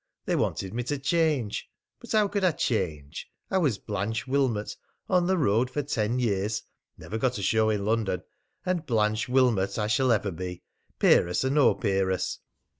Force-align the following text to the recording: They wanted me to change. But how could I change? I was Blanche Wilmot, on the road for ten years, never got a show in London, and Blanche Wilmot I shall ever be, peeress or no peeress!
They 0.25 0.35
wanted 0.35 0.73
me 0.73 0.81
to 0.85 0.97
change. 0.97 1.69
But 1.99 2.11
how 2.13 2.27
could 2.27 2.43
I 2.43 2.53
change? 2.53 3.27
I 3.51 3.59
was 3.59 3.77
Blanche 3.77 4.25
Wilmot, 4.27 4.75
on 5.07 5.27
the 5.27 5.37
road 5.37 5.69
for 5.69 5.83
ten 5.83 6.17
years, 6.17 6.63
never 6.97 7.19
got 7.19 7.37
a 7.37 7.43
show 7.43 7.69
in 7.69 7.85
London, 7.85 8.23
and 8.65 8.87
Blanche 8.87 9.29
Wilmot 9.29 9.77
I 9.77 9.85
shall 9.85 10.11
ever 10.11 10.31
be, 10.31 10.63
peeress 10.99 11.45
or 11.45 11.51
no 11.51 11.75
peeress! 11.75 12.39